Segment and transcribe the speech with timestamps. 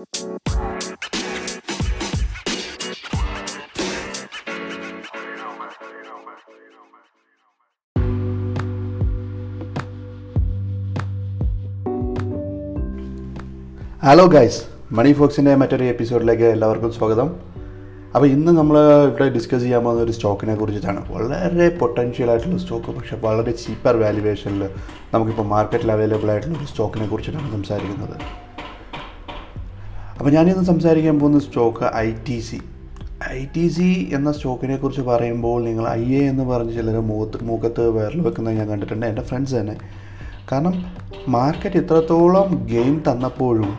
[0.00, 0.12] Hello
[14.26, 14.60] guys
[14.92, 17.28] മണി ഫോക്സിന്റെ മറ്റൊരു എപ്പിസോഡിലേക്ക് എല്ലാവർക്കും സ്വാഗതം.
[18.14, 18.76] അപ്പോൾ ഇന്ന് നമ്മൾ
[19.08, 21.12] ഇവിടെ ഡിസ്കസ് ചെയ്യാൻ പോകുന്ന ഒരു സ്റ്റോക്കിനെ കുറിച്ചിട്ടാണ്.
[21.12, 24.62] വളരെ പൊട്ടൻഷ്യൽ ആയിട്ടുള്ള സ്റ്റോക്ക് പക്ഷെ വളരെ ചീപ്പർ വാല്യുവേഷനിൽ
[25.14, 28.16] നമുക്കിപ്പോൾ മാർക്കറ്റിൽ അവൈലബിൾ ആയിട്ടുള്ള ഒരു സ്റ്റോക്കിനെ കുറിച്ചിട്ടാണ് സംസാരിക്കുന്നത്.
[30.20, 32.58] അപ്പോൾ ഞാനിന്ന് സംസാരിക്കാൻ പോകുന്ന stock I T C
[33.36, 37.84] I T C എന്ന സ്റ്റോക്കിനെ കുറിച്ച് പറയുമ്പോൾ നിങ്ങൾ ഐ എ എന്ന് പറഞ്ഞ് ചിലർ മുഖത്ത് മുഖത്ത്
[37.94, 39.06] വിരൽ വെക്കുന്നത് ഞാൻ കണ്ടിട്ടുണ്ട്.
[39.10, 39.76] എന്റെ ഫ്രണ്ട്സ് തന്നെ.
[40.50, 40.74] കാരണം
[41.36, 43.72] മാർക്കറ്റ് ഇത്രത്തോളം ഗെയിം തന്നപ്പോഴും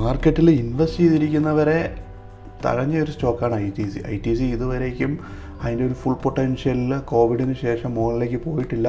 [0.00, 1.78] മാർക്കറ്റിൽ ഇൻവെസ്റ്റ് ചെയ്തിരിക്കുന്നവരെ
[2.66, 5.14] തഴഞ്ഞ ഒരു സ്റ്റോക്കാണ് I T C I T C ഇതുവരേക്കും
[5.62, 8.88] അതിന്റെ ഒരു ഫുൾ പൊട്ടൻഷ്യലിൽ കോവിഡിന് ശേഷം മുകളിലേക്ക് പോയിട്ടില്ല.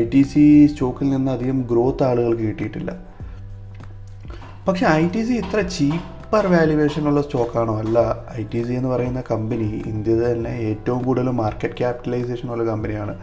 [0.00, 2.92] ഐ ടി സി സ്റ്റോക്കിൽ നിന്ന് അധികം ഗ്രോത്ത് ആളുകൾക്ക് കിട്ടിയിട്ടില്ല.
[4.68, 7.98] പക്ഷേ ഐ ടി സി ഇത്ര ചീപ്പർ വാല്യുവേഷനുള്ള സ്റ്റോക്കാണോ അല്ല
[8.40, 13.14] ഐ ടി സി എന്ന് പറയുന്ന കമ്പനി ഇന്ത്യയിൽ തന്നെ ഏറ്റവും കൂടുതൽ മാർക്കറ്റ് ക്യാപിറ്റലൈസേഷൻ ഉള്ള കമ്പനിയാണ്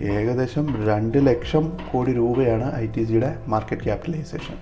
[0.00, 4.56] ഏകദേശം രണ്ട് ലക്ഷം കോടി രൂപയാണ് ഐ ടി സിയുടെ മാർക്കറ്റ് ക്യാപിറ്റലൈസേഷൻ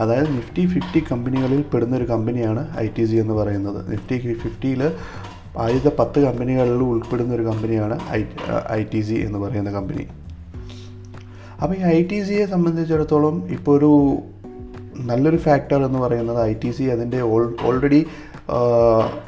[0.00, 3.90] അതായത് നിഫ്റ്റി ഫിഫ്റ്റി കമ്പനികളിൽ പെടുന്ന ഒരു കമ്പനിയാണ് ഐ ടി സി എന്ന് പറയുന്നത്.
[3.90, 4.82] നിഫ്റ്റി ഫിഫ്റ്റിയിൽ
[5.58, 8.24] ആദ്യത്തെ പത്ത് കമ്പനികളിൽ ഉൾപ്പെടുന്ന ഒരു കമ്പനിയാണ് ഐ
[8.72, 10.06] ഐ ടി സി എന്ന് പറയുന്ന കമ്പനി
[11.62, 13.90] അപ്പോൾ ഈ ഐ ടി സിയെ സംബന്ധിച്ചിടത്തോളം ഇപ്പോൾ ഒരു
[15.10, 18.00] നല്ലൊരു ഫാക്ടർ എന്ന് പറയുന്നത് ഐ ടി സി അതിന്റെ ഓൾ ഓൾറെഡി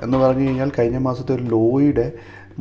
[0.05, 2.07] എന്ന് പറഞ്ഞു കഴിഞ്ഞാൽ കഴിഞ്ഞ മാസത്തെ ഒരു ലോയുടെ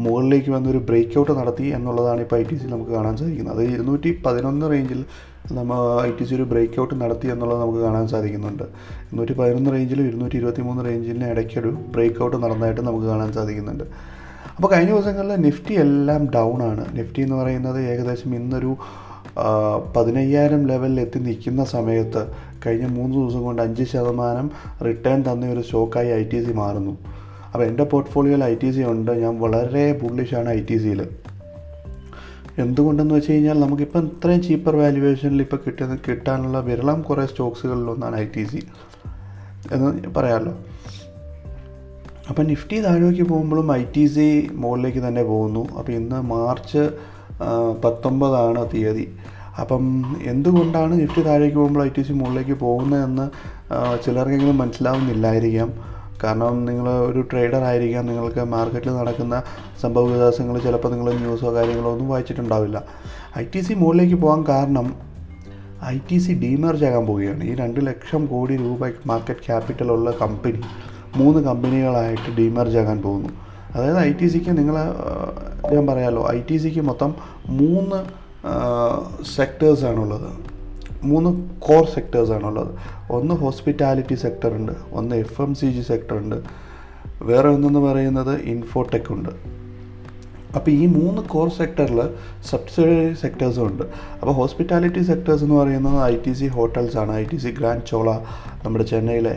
[0.05, 3.55] മുകളിലേക്ക് വന്നൊരു ബ്രേക്ക് ഔട്ട് നടത്തി എന്നുള്ളതാണ് ഇപ്പോൾ ഐ ടി സി നമുക്ക് കാണാൻ സാധിക്കുന്നത്.
[3.55, 5.01] അത് ഇരുന്നൂറ്റി പതിനൊന്ന് റേഞ്ചിൽ
[5.57, 8.65] നമ്മൾ ഐ ടി സി ഒരു ബ്രേക്ക് ഔട്ട് നടത്തി എന്നുള്ളത് നമുക്ക് കാണാൻ സാധിക്കുന്നുണ്ട്.
[9.07, 13.85] ഇരുന്നൂറ്റി പതിനൊന്ന് റേഞ്ചിലും ഇരുന്നൂറ്റി ഇരുപത്തി മൂന്ന് റേഞ്ചിലും ഇടയ്ക്കൊരു ബ്രേക്ക് ഔട്ട് നടന്നതായിട്ട് നമുക്ക് കാണാൻ സാധിക്കുന്നുണ്ട്.
[14.55, 16.85] അപ്പോൾ കഴിഞ്ഞ ദിവസങ്ങളിൽ നിഫ്റ്റി എല്ലാം ഡൗൺ ആണ്.
[16.99, 18.71] നിഫ്റ്റി എന്ന് പറയുന്നത് ഏകദേശം ഇന്നൊരു
[19.95, 22.21] പതിനയ്യായിരം ലെവലിൽ എത്തി നിൽക്കുന്ന സമയത്ത്
[22.65, 24.49] കഴിഞ്ഞ മൂന്ന് ദിവസം കൊണ്ട് അഞ്ച് ശതമാനം
[24.87, 26.93] റിട്ടേൺ തന്ന ഒരു സ്റ്റോക്കായി ഐ ടി സി മാറുന്നു.
[27.53, 29.11] അപ്പോൾ എന്റെ പോർട്ട്ഫോളിയോയിൽ ഐ ടി സി ഉണ്ട്.
[29.11, 31.01] ഞാൻ വളരെ ബുള്ളിഷാണ് ഐ ടി സിയിൽ
[32.57, 38.43] എന്തുകൊണ്ടെന്ന് വെച്ച് കഴിഞ്ഞാൽ നമുക്കിപ്പം ഇത്രയും ചീപ്പർ വാല്യുവേഷനിൽ ഇപ്പോൾ കിട്ടുന്ന കിട്ടാനുള്ള വിരളം കുറേ സ്റ്റോക്സുകളിലൊന്നാണ് ഐ ടി
[38.43, 38.61] സി
[39.71, 40.53] എന്ന് പറയാമല്ലോ
[42.29, 45.63] അപ്പം നിഫ്റ്റി താഴേക്ക് പോകുമ്പോഴും ഐ ടി സി മുകളിലേക്ക് തന്നെ പോകുന്നു.
[45.77, 46.83] അപ്പോൾ ഇന്ന് മാർച്ച്
[47.83, 49.05] പത്തൊമ്പതാണ് തീയതി.
[49.61, 49.83] അപ്പം
[50.31, 53.25] എന്തുകൊണ്ടാണ് നിഫ്റ്റി താഴേക്ക് പോകുമ്പോൾ ഐ ടി സി മുകളിലേക്ക് പോകുന്നതെന്ന്
[54.05, 55.69] ചിലർക്കെങ്കിലും മനസ്സിലാവുന്നില്ലായിരിക്കാം.
[56.23, 59.35] കാരണം നിങ്ങൾ ഒരു ട്രേഡർ ആയിരിക്കാം നിങ്ങൾക്ക് മാർക്കറ്റിൽ നടക്കുന്ന
[59.81, 62.77] സംഭവ വികാസങ്ങൾ ചിലപ്പോൾ നിങ്ങൾ ന്യൂസോ കാര്യങ്ങളോ ഒന്നും വായിച്ചിട്ടുണ്ടാവില്ല.
[63.37, 64.87] ഐ ടി സി മുകളിലേക്ക് പോകാൻ കാരണം
[65.87, 67.43] ഐ ടി സി ഡീമർജ് ആകാൻ പോവുകയാണ്.
[67.43, 70.61] ഈ രണ്ട് ലക്ഷം കോടി രൂപ മാർക്കറ്റ് ക്യാപിറ്റൽ ഉള്ള കമ്പനി
[71.17, 73.31] മൂന്ന് കമ്പനികളായിട്ട് ഡീമർജ് ആകാൻ പോകുന്നു.
[73.75, 74.75] അതായത് ഐ ടി സിക്ക് നിങ്ങൾ
[75.73, 77.15] ഞാൻ പറയാമല്ലോ ഐ ടി സിക്ക് മൊത്തം
[77.47, 77.99] മൂന്ന്
[79.35, 80.29] സെക്ടേഴ്സാണുള്ളത്
[81.03, 82.75] മൂന്ന് കോർ സെക്ടേഴ്സാണുള്ളത്
[83.11, 86.35] ഒന്ന് ഹോസ്പിറ്റാലിറ്റി സെക്ടർ ഉണ്ട് ഒന്ന് F M C G sector ഉണ്ട്.
[87.21, 89.29] വേറെ ഒന്നെന്ന് പറയുന്നത് ഇൻഫോടെക് ഉണ്ട്.
[90.55, 91.99] അപ്പോൾ ഈ മൂന്ന് കോർ സെക്ടറിൽ
[92.51, 93.83] സബ്സിഡറി സെക്ടേഴ്സും ഉണ്ട്.
[94.19, 98.09] അപ്പോൾ ഹോസ്പിറ്റാലിറ്റി സെക്ടേഴ്സ് എന്ന് പറയുന്നത് I T C ഹോട്ടൽസാണ് I T C grand Chola
[98.63, 99.33] നമ്മുടെ ചെന്നൈയിലെ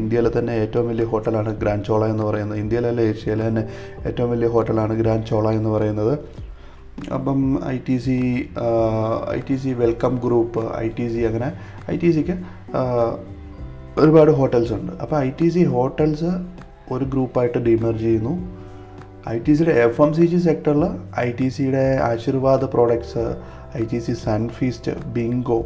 [0.00, 2.58] ഇന്ത്യയിലെ തന്നെ ഏറ്റവും വലിയ ഹോട്ടലാണ് ഗ്രാൻഡ് ചോള എന്ന് പറയുന്നത്.
[2.58, 3.64] ഇന്ത്യയിലല്ല ഏഷ്യയിലെ തന്നെ
[4.06, 6.14] ഏറ്റവും വലിയ ഹോട്ടലാണ് ഗ്രാൻഡ് ചോള എന്ന് പറയുന്നത്.
[7.16, 7.38] അപ്പം
[7.74, 8.16] I T C
[9.36, 11.48] I T C welcome group I T C അങ്ങനെ
[11.92, 12.36] ഐ ടി സിക്ക്
[14.02, 14.92] ഒരുപാട് ഹോട്ടൽസ് ഉണ്ട്.
[15.02, 16.32] അപ്പോൾ ഐ ടി സി ഹോട്ടൽസ്
[16.92, 18.34] ഒരു ഗ്രൂപ്പായിട്ട് ഡിമർജ് ചെയ്യുന്നു.
[19.30, 20.84] ഐ ടി സിയുടെ എഫ് എം സി ജി സെക്ടറിൽ
[21.18, 23.36] ഐ ടി സിയുടെ Aashirvaad products
[23.76, 25.58] I T C Sunfeast Bingo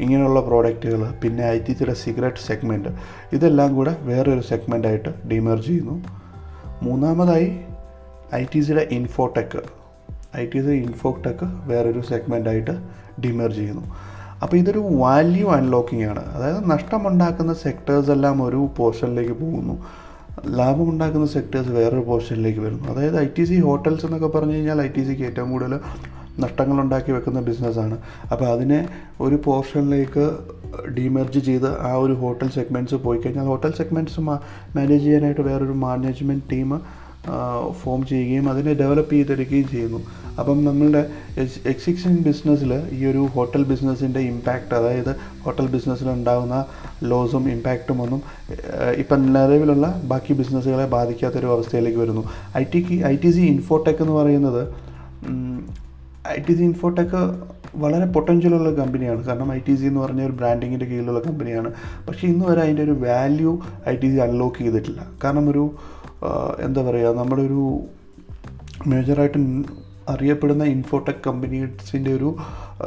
[0.00, 2.88] ഇങ്ങനെയുള്ള പ്രോഡക്റ്റുകൾ പിന്നെ ഐ ടി സിയുടെ സിഗരറ്റ് സെഗ്മെന്റ്
[3.32, 6.04] ഇതെല്ലാം കൂടെ വേറൊരു സെഗ്മെന്റായിട്ട് ഡിമേർജ് ചെയ്യുന്നു.
[6.82, 7.60] മൂന്നാമതായി
[8.34, 9.62] ഐ ടി സിയുടെ Infotech
[10.36, 12.70] I T C Infotech വേറൊരു സെഗ്മെന്റായിട്ട്
[13.20, 13.82] ഡിമേർജ് ചെയ്യുന്നു.
[14.42, 16.34] അപ്പോൾ ഇതൊരു വാല്യൂ അൺലോക്കിംഗ് ആണ്.
[16.34, 20.07] അതായത് നഷ്ടമുണ്ടാക്കുന്ന സെക്ടേഴ്സ് എല്ലാം ഒരു പോർഷനിലേക്ക് പോകുന്നു.
[20.46, 22.88] ലാഭമുണ്ടാക്കുന്ന സെക്ടേഴ്സ് വേറൊരു പോർഷനിലേക്ക് വരുന്നു.
[22.88, 25.80] അതായത് ഐ ടി സി ഹോട്ടൽസ് എന്നൊക്കെ പറഞ്ഞു കഴിഞ്ഞാൽ ഐ ടി സിക്ക് ഏറ്റവും കൂടുതൽ
[26.40, 27.98] നഷ്ടങ്ങളുണ്ടാക്കി വെക്കുന്ന ബിസിനസ്സാണ്
[28.32, 28.88] അപ്പോൾ അതിനെ
[29.20, 30.38] ഒരു പോർഷനിലേക്ക്
[30.98, 36.80] ഡിമെർജ് ചെയ്ത് ആ ഒരു ഹോട്ടൽ സെഗ്മെന്റ്സ് പോയി കഴിഞ്ഞാൽ ഹോട്ടൽ സെഗ്മെന്റ്സ് മാനേജ് ചെയ്യാനായിട്ട് വേറൊരു മാനേജ്മെന്റ് ടീം
[37.82, 40.00] ഫോം ചെയ്യുകയും അതിനെ ഡെവലപ്പ് ചെയ്തെടുക്കുകയും ചെയ്യുന്നു.
[40.40, 41.00] അപ്പം നമ്മളുടെ
[41.72, 46.64] എക്സിക്സിങ് ബിസിനസ്സിൽ ഈ ഒരു ഹോട്ടൽ ബിസിനസ്സിന്റെ ഇമ്പാക്റ്റ് അതായത് ഹോട്ടൽ ബിസിനസ്സിൽ ഉണ്ടാകുന്ന
[47.02, 48.22] ലോസും ഇമ്പാക്റ്റും ഒന്നും
[48.96, 52.24] ഇപ്പം നിലവിലുള്ള ബാക്കി ബിസിനസ്സുകളെ ബാധിക്കാത്തൊരു അവസ്ഥയിലേക്ക് വരുന്നു.
[52.58, 54.62] ഐ ടിക്ക് ഐ ടി സി ഇൻഫോടെക് എന്ന് പറയുന്നത്
[56.28, 57.18] ഐ ടി സി ഇൻഫോടെക്
[57.76, 61.72] വളരെ പൊട്ടൻഷ്യലുള്ള കമ്പനിയാണ് കാരണം ഐ ടി സി എന്ന് പറഞ്ഞ ഒരു ബ്രാൻഡിങ്ങിന്റെ കീഴിലുള്ള കമ്പനിയാണ്
[62.08, 63.58] പക്ഷേ ഇന്നുവരെ അതിന്റെ ഒരു value
[63.88, 65.06] I T C unlock ചെയ്തിട്ടില്ല.
[65.24, 65.70] കാരണം ഒരു
[66.60, 67.80] എന്താ പറയുക നമ്മുടെ ഒരു
[68.86, 69.62] മേജറായിട്ട്
[70.08, 72.36] അറിയപ്പെടുന്ന ഇൻഫോടെക് കമ്പനീസിന്റെ ഒരു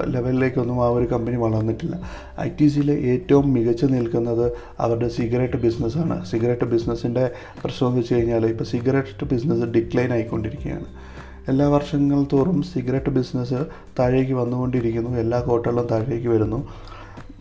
[0.06, 2.00] ലെവലിലേക്കൊന്നും ആ ഒരു കമ്പനി വളർന്നിട്ടില്ല.
[2.39, 6.25] ഐ ടി സിയിൽ ഏറ്റവും മികച്ച നിൽക്കുന്നത് അവരുടെ സിഗരറ്റ് ബിസിനസ്സാണ്.
[6.25, 7.31] സിഗരറ്റ് ബിസിനസ്സിന്റെ
[7.63, 10.86] പ്രശ്നം വെച്ച് കഴിഞ്ഞാൽ ഇപ്പോൾ സിഗരറ്റ് ബിസിനസ് ഡിക്ലൈൻ ആയിക്കൊണ്ടിരിക്കുകയാണ്.
[11.48, 13.66] എല്ലാ വർഷങ്ങൾ തോറും സിഗരറ്റ് ബിസിനസ്
[14.00, 15.18] താഴേക്ക് വന്നുകൊണ്ടിരിക്കുന്നു.
[15.18, 16.68] എല്ലാ കോട്ടകളും താഴേക്ക് വരുന്നു.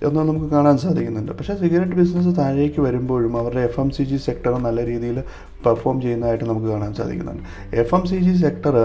[0.07, 1.33] എന്ന് നമുക്ക് കാണാൻ സാധിക്കുന്നുണ്ട്.
[1.33, 5.19] പക്ഷേ സിഗരറ്റ് ബിസിനസ് താഴേക്ക് വരുമ്പോഴും അവരുടെ F M C G sector നല്ല രീതിയിൽ
[5.65, 7.43] പെർഫോം ചെയ്യുന്നതായിട്ട് നമുക്ക് കാണാൻ സാധിക്കുന്നുണ്ട്.
[7.83, 8.77] F M C G sector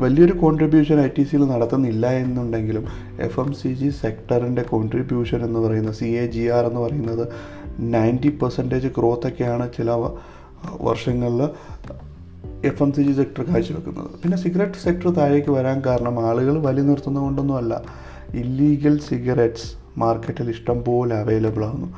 [0.00, 2.84] വലിയൊരു കോൺട്രിബ്യൂഷൻ ഐ ടി സിയിൽ നടത്തുന്നില്ല എന്നുണ്ടെങ്കിലും
[3.18, 7.24] എഫ് എം സി ജി സെക്ടറിന്റെ കോൺട്രിബ്യൂഷൻ എന്ന് പറയുന്ന സി എ ജി ആർ എന്ന് പറയുന്നത്
[7.94, 9.90] നയന്റി പെർസെന്റേജ് ഗ്രോത്തൊക്കെയാണ് ചില
[10.80, 11.42] വർഷങ്ങളിൽ
[12.64, 14.10] F M C G sector കാഴ്ചവെക്കുന്നത്.
[14.22, 17.82] പിന്നെ സിഗരറ്റ് സെക്ടർ താഴേക്ക് വരാൻ കാരണം ആളുകൾ വലി നിർത്തുന്നത് കൊണ്ടൊന്നുമല്ല
[18.34, 19.68] ഇല്ലീഗൽ സിഗരറ്റ്സ്
[19.98, 21.88] മാർക്കറ്റിൽ ഇഷ്ടം പോലെ അവൈലബിൾ ആകുന്നു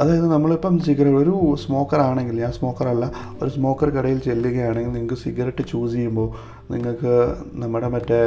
[0.00, 3.12] അതായത് നമ്മളിപ്പം സിഗരറ്റ് ഒരു സ്മോക്കർ ആണെങ്കിൽ ഞാൻ സ്മോക്കർ അല്ല
[3.42, 6.28] ഒരു സ്മോക്കർ കടയിൽ ചെല്ലുകയാണെങ്കിൽ നിങ്ങൾക്ക് സിഗരറ്റ് ചൂസ് ചെയ്യുമ്പോൾ
[6.72, 8.18] നിങ്ങൾക്ക് നമ്മുടെ മറ്റേ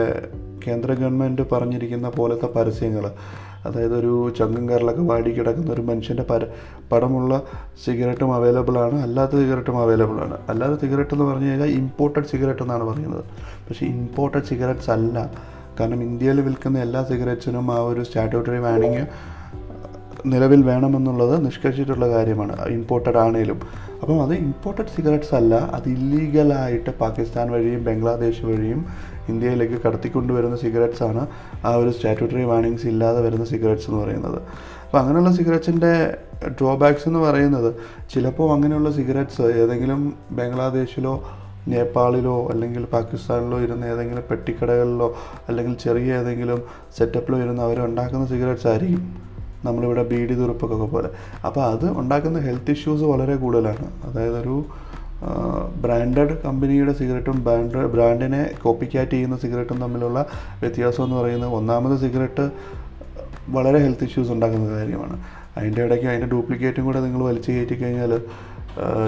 [0.68, 3.12] കേന്ദ്ര ഗവൺമെന്റ് പറഞ്ഞിരിക്കുന്ന പോലത്തെ പരസ്യങ്ങൾ
[3.66, 6.46] അതായത് ഒരു ചങ്കും കയറിലൊക്കെ വാടി കിടക്കുന്ന ഒരു മനുഷ്യന്റെ പര
[6.92, 7.42] പടമുള്ള
[7.86, 10.38] സിഗരറ്റും അവൈലബിൾ ആണ് അല്ലാത്ത സിഗരറ്റും അവൈലബിൾ ആണ്.
[10.50, 13.24] അല്ലാത്ത സിഗരറ്റ് എന്ന് പറഞ്ഞു കഴിഞ്ഞാൽ ഇമ്പോർട്ടഡ് സിഗരറ്റ് എന്നാണ് പറയുന്നത്.
[13.70, 15.32] പക്ഷേ ഇമ്പോർട്ടഡ് സിഗരറ്റ്സ് അല്ല.
[15.80, 19.06] കാരണം ഇന്ത്യയിൽ വിൽക്കുന്ന എല്ലാ സിഗരറ്റ്സിനും ആ ഒരു സ്റ്റാറ്റ്യൂട്ടറി വാണിങ്
[20.26, 23.62] നിലവിൽ വേണമെന്നുള്ളത് നിഷ്കർഷിച്ചിട്ടുള്ള കാര്യമാണ് ഇമ്പോർട്ടഡ് ആണേലും.
[24.02, 28.86] അപ്പം അത് ഇമ്പോർട്ടഡ് സിഗരറ്റ്സ് അല്ല അത് ഇല്ലീഗലായിട്ട് പാകിസ്ഥാൻ വഴിയും ബംഗ്ലാദേശ് വഴിയും
[29.30, 31.28] ഇന്ത്യയിലേക്ക് കടത്തിക്കൊണ്ടുവരുന്ന സിഗരറ്റ്സ് ആണ്
[31.66, 34.42] ആ ഒരു സ്റ്റാറ്റ്യൂട്ടറി വാണിങ്സ് ഇല്ലാതെ വരുന്ന സിഗരറ്റ്സ് എന്ന് പറയുന്നത്.
[34.86, 37.76] അപ്പോൾ അങ്ങനെയുള്ള സിഗരറ്റ്സിന്റെ ഡ്രോബാക്സ് എന്ന് പറയുന്നത്
[38.14, 41.24] ചിലപ്പോൾ അങ്ങനെയുള്ള സിഗരറ്റ്സ് ഏതെങ്കിലും ബംഗ്ലാദേശിലോ
[41.68, 45.08] നേപ്പാളിലോ അല്ലെങ്കിൽ പാകിസ്ഥാനിലോ ഇരുന്ന ഏതെങ്കിലും പെട്ടിക്കടകളിലോ
[45.48, 46.62] അല്ലെങ്കിൽ ചെറിയ ഏതെങ്കിലും
[46.98, 49.28] സെറ്റപ്പിലോ ഇരുന്ന് അവർ ഉണ്ടാക്കുന്ന സിഗരറ്റ്സ് ആയിരിക്കും.
[49.66, 51.10] നമ്മളിവിടെ ബീഡി തുറുപ്പൊക്കെ പോലെ.
[51.46, 53.88] അപ്പോൾ അത് ഉണ്ടാക്കുന്ന ഹെൽത്ത് ഇഷ്യൂസ് വളരെ കൂടുതലാണ്.
[54.04, 54.66] അതായത് ഒരു
[55.82, 60.26] ബ്രാൻഡഡ് കമ്പനിയുടെ സിഗരറ്റും ബ്രാൻഡ് ബ്രാൻഡിനെ കോപ്പിക്കാറ്റ് ചെയ്യുന്ന സിഗരറ്റും തമ്മിലുള്ള
[60.60, 62.46] വ്യത്യാസം എന്ന് പറയുന്നത് ഒന്നാമത് സിഗരറ്റ്
[63.50, 65.18] വളരെ ഹെൽത്ത് ഇഷ്യൂസ് ഉണ്ടാക്കുന്ന കാര്യമാണ്.
[65.58, 68.22] അതിന്റെ ഇടയ്ക്ക് അതിന്റെ ഡ്യൂപ്ലിക്കേറ്റും കൂടെ നിങ്ങൾ വലിച്ചു കയറ്റി കഴിഞ്ഞാൽ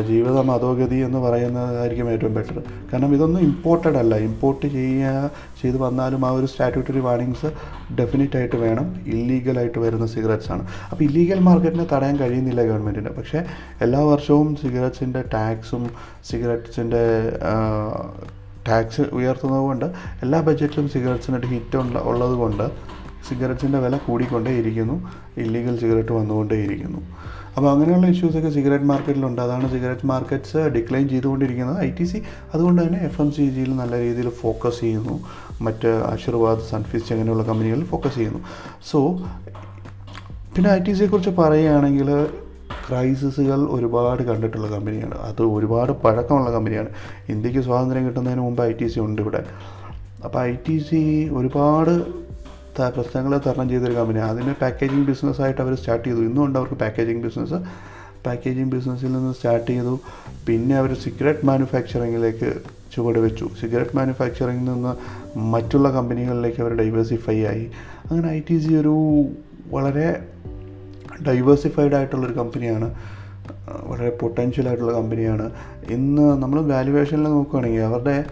[0.08, 2.58] ജീവിതം അധോഗതി എന്ന് പറയുന്നതായിരിക്കും ഏറ്റവും ബെറ്റർ
[2.94, 4.16] കാരണം ഇതൊന്നും ഇമ്പോർട്ടഡ് അല്ല.
[4.16, 5.32] ഇമ്പോർട്ട് ചെയ്യുക
[5.62, 7.52] ചെയ്ത് വന്നാലും ആ ഒരു സ്റ്റാറ്റ്യൂട്ടറി വാർണിങ്സ്
[7.96, 8.96] ഡെഫിനറ്റ് ആയിട്ട് വേണം.
[9.06, 10.68] ഇല്ലീഗലായിട്ട് വരുന്ന സിഗരറ്റ്സ് ആണ്.
[10.92, 13.44] അപ്പോൾ ഇല്ലീഗൽ മാർക്കറ്റിനെ തടയാൻ കഴിയുന്നില്ല ഗവൺമെന്റിന് പക്ഷേ
[13.82, 15.90] എല്ലാ വർഷവും സിഗരറ്റ്സിന്റെ ടാക്സും
[16.32, 17.04] സിഗരറ്റ്സിന്റെ
[18.68, 19.86] ടാക്സ് ഉയർത്തുന്നതുകൊണ്ട്
[20.22, 22.70] എല്ലാ ബഡ്ജറ്റിലും സിഗരറ്റ്സിനായിട്ട് ഹിറ്റ് ഉള്ള ഉള്ളതുകൊണ്ട്
[23.30, 24.96] സിഗരറ്റ്സിന്റെ വില കൂടിക്കൊണ്ടേയിരിക്കുന്നു.
[25.38, 27.02] Illegal cigarette വന്നുകൊണ്ടേയിരിക്കുന്നു.
[27.60, 31.80] അപ്പോൾ അങ്ങനെയുള്ള ഇഷ്യൂസൊക്കെ സിഗരറ്റ് മാർക്കറ്റിലുണ്ട് അതാണ് സിഗരറ്റ് മാർക്കറ്റ്സ് ഡിക്ലൈൻ ചെയ്തുകൊണ്ടിരിക്കുന്നത്.
[31.88, 32.20] ഐ ടി സി
[32.54, 35.16] അതുകൊണ്ട് തന്നെ എഫ് എം സി ജിയിൽ നല്ല രീതിയിൽ ഫോക്കസ് ചെയ്യുന്നു.
[35.66, 38.42] മറ്റ് ആശീർവാദ് സൺഫിസ്റ്റ് അങ്ങനെയുള്ള കമ്പനികളിൽ ഫോക്കസ് ചെയ്യുന്നു.
[38.90, 39.00] സോ
[40.54, 42.12] പിന്നെ ഐ ടി സിയെക്കുറിച്ച് പറയുകയാണെങ്കിൽ
[42.86, 46.90] ക്രൈസിസുകൾ ഒരുപാട് കണ്ടിട്ടുള്ള കമ്പനിയാണ് അത് ഒരുപാട് പഴക്കമുള്ള കമ്പനിയാണ്
[47.36, 49.44] ഇന്ത്യയ്ക്ക് സ്വാതന്ത്ര്യം കിട്ടുന്നതിന് മുമ്പ് ഐ ടി സി ഉണ്ട് ഇവിടെ.
[50.26, 51.02] അപ്പോൾ ഐ ടി സി
[51.40, 51.94] ഒരുപാട്
[52.88, 56.20] പ്രശ്നങ്ങളെ തരണം ചെയ്തൊരു കമ്പനി അതിന് പാക്കേജിങ് ബിസിനസ്സായിട്ട് അവർ സ്റ്റാർട്ട് ചെയ്തു.
[56.20, 57.54] ഇന്നും ഉണ്ട് അവർക്ക് പാക്കേജിങ് ബിസിനസ്
[58.26, 60.00] പാക്കേജിങ് ബിസിനസ്സിൽ നിന്ന് സ്റ്റാർട്ട് ചെയ്തു.
[60.48, 62.62] പിന്നെ അവർ സിഗരറ്റ് മാനുഫാക്ചറിങ്ങിലേക്ക്
[62.96, 63.50] ചുവട് വെച്ചു.
[63.62, 64.94] സിഗരറ്റ് മാനുഫാക്ചറിങ്ങിൽ നിന്ന്
[65.38, 67.70] മറ്റുള്ള കമ്പനികളിലേക്ക് അവർ ഡൈവേഴ്സിഫൈ ആയി.
[68.12, 69.26] അങ്ങനെ ഐ ടി സി ഒരു
[69.68, 70.24] വളരെ
[71.28, 72.96] ഡൈവേഴ്സിഫൈഡ് ആയിട്ടുള്ളൊരു കമ്പനിയാണ്
[73.84, 75.52] വളരെ പൊട്ടൻഷ്യൽ ആയിട്ടുള്ള കമ്പനിയാണ്
[75.90, 78.26] ഇന്ന് നമ്മൾ വാല്യുവേഷനിൽ നോക്കുകയാണെങ്കിൽ അവരുടെ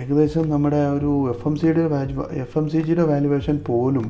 [0.00, 4.06] ഏകദേശം നമ്മുടെ ഒരു എഫ് എം സിയുടെ വാല്യു എഫ് എം സി ജിയുടെ വാല്യുവേഷൻ പോലും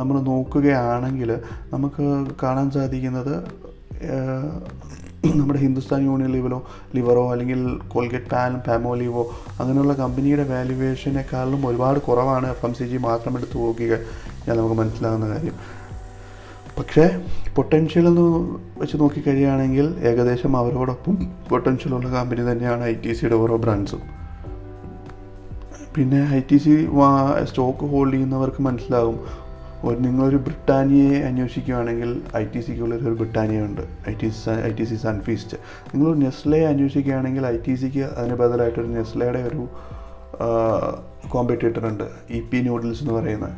[0.00, 1.30] നമ്മൾ നോക്കുകയാണെങ്കിൽ
[1.74, 2.04] നമുക്ക്
[2.42, 3.34] കാണാൻ സാധിക്കുന്നത്
[5.38, 6.58] നമ്മുടെ ഹിന്ദുസ്ഥാൻ യൂണിയൻ ലിവലോ
[6.94, 9.22] ലിവറോ അല്ലെങ്കിൽ കോൾഗേറ്റ് പാൻ പാമോലിവോ
[9.60, 13.96] അങ്ങനെയുള്ള കമ്പനിയുടെ വാല്യുവേഷനേക്കാളും ഒരുപാട് കുറവാണ് എഫ് എം സി ജി മാത്രം എടുത്തു നോക്കുക
[14.46, 15.56] ഞാൻ നമുക്ക് മനസ്സിലാകുന്ന കാര്യം.
[16.78, 17.04] പക്ഷേ
[17.56, 18.24] പൊട്ടൻഷ്യൽ എന്ന്
[18.80, 21.16] വെച്ച് നോക്കിക്കഴിയുകയാണെങ്കിൽ ഏകദേശം അവരോടൊപ്പം
[21.50, 24.02] പൊട്ടൻഷ്യലുള്ള കമ്പനി തന്നെയാണ് ഐ ടി സിയുടെ ഓരോ ബ്രാൻഡ്സും
[25.96, 26.88] പിന്നെ I T C
[27.44, 29.16] stock hold ചെയ്യുന്നവർക്ക് മനസ്സിലാകും.
[29.84, 33.80] ഒരു നിങ്ങളൊരു ബ്രിട്ടാനിയയെ അന്വേഷിക്കുകയാണെങ്കിൽ ഐ ടി സിക്കുള്ളിൽ ഒരു ബ്രിട്ടാനിയ ഉണ്ട്
[34.10, 35.56] I T C I T C Sunfeast
[35.94, 39.68] നിങ്ങൾ നെസ്ലെ അന്വേഷിക്കുകയാണെങ്കിൽ ഐ ടി സിക്ക് അതിന് ബദലായിട്ടൊരു നെസ്ലയുടെ ഒരു
[41.28, 42.04] കോമ്പറ്റേറ്റർ ഉണ്ട്.
[42.30, 43.48] ഇ പി നൂഡിൽസ് എന്ന് പറയുന്ന.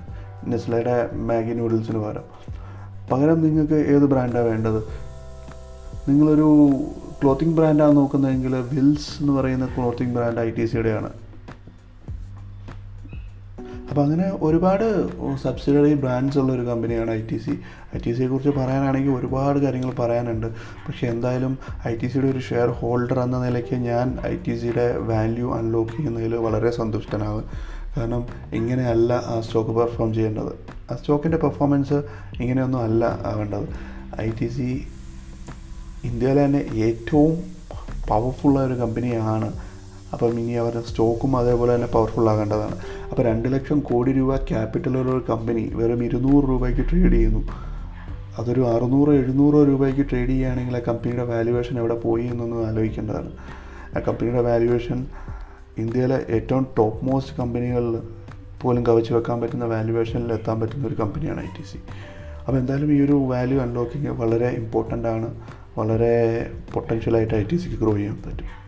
[0.46, 2.24] നെസ്ലയുടെ മാഗി നൂഡിൽസിന് പകരം.
[3.12, 4.80] പകരം നിങ്ങൾക്ക് ഏത് ബ്രാൻഡാണ് വേണ്ടത്?
[6.08, 6.48] നിങ്ങളൊരു
[7.22, 11.10] ക്ലോത്തിങ് ബ്രാൻഡാണ് നോക്കുന്നതെങ്കിൽ വിൽസ് എന്ന് പറയുന്ന ക്ലോത്തിങ് ബ്രാൻഡ് ഐ ടി സിയുടെയാണ്
[13.92, 14.84] അപ്പോൾ അങ്ങനെ ഒരുപാട്
[15.42, 17.54] സബ്സിഡറി ബ്രാൻഡ്സ് ഉള്ള ഒരു കമ്പനിയാണ് I T C
[17.96, 20.46] I T സിയെ കുറിച്ച് പറയാനാണെങ്കിൽ ഒരുപാട് കാര്യങ്ങൾ പറയാനുണ്ട്.
[20.84, 21.58] പക്ഷേ എന്തായാലും
[21.90, 26.34] ഐ ടി സിയുടെ ഒരു ഷെയർ ഹോൾഡർ എന്ന നിലയ്ക്ക് ഞാൻ ഐ ടി സിയുടെ വാല്യൂ അൺലോക്ക് ചെയ്യുന്നതിൽ
[26.46, 27.42] വളരെ സന്തുഷ്ടനാണ്.
[27.96, 28.22] കാരണം
[28.60, 30.52] ഇങ്ങനെയല്ല ആ സ്റ്റോക്ക് പെർഫോം ചെയ്യേണ്ടത്.
[30.90, 31.98] ആ സ്റ്റോക്കിന്റെ പെർഫോമൻസ്
[32.40, 33.66] ഇങ്ങനെയൊന്നും അല്ല ആവേണ്ടത്.
[34.26, 34.68] ഐ ടി സി
[36.10, 37.34] ഇന്ത്യയിലെ തന്നെ ഏറ്റവും
[38.08, 39.50] പവർഫുള്ള ഒരു കമ്പനിയാണ്
[40.12, 42.76] അപ്പം ഇനി അവരുടെ സ്റ്റോക്കും അതേപോലെ തന്നെ പവർഫുൾ ആകേണ്ടതാണ്.
[43.10, 47.48] അപ്പോൾ രണ്ട് ലക്ഷം കോടി രൂപ ക്യാപിറ്റലുള്ള ഒരു കമ്പനി വെറും ഇരുന്നൂറ് രൂപയ്ക്ക് ട്രേഡ് ചെയ്യുന്നു.
[48.38, 53.32] അതൊരു അറുന്നൂറോ എഴുന്നൂറോ രൂപയ്ക്ക് ട്രേഡ് ചെയ്യുകയാണെങ്കിൽ ആ കമ്പനിയുടെ വാല്യുവേഷൻ എവിടെ പോയി എന്നൊന്ന് ആലോചിക്കേണ്ടതാണ്.
[53.96, 55.06] ആ കമ്പനിയുടെ വാല്യുവേഷൻ
[55.78, 58.00] ഇന്ത്യയിലെ ഏറ്റവും ടോപ്പ് മോസ്റ്റ് കമ്പനികളിൽ
[58.62, 61.78] പോലും കവച്ച് വെക്കാൻ പറ്റുന്ന വാല്യുവേഷനിൽ എത്താൻ പറ്റുന്ന ഒരു കമ്പനിയാണ് ഐ ടി സി
[62.38, 65.34] അപ്പോൾ എന്തായാലും ഈ ഒരു വാല്യൂ അൺലോക്കിങ് വളരെ ഇമ്പോർട്ടന്റ് ആണ്.
[65.78, 68.61] വളരെ പൊട്ടൻഷ്യലായിട്ട് ഐ ടി സിക്ക് ഗ്രോ ചെയ്യാൻ പറ്റും.